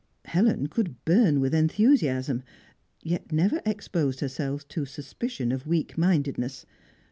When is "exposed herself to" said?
3.67-4.83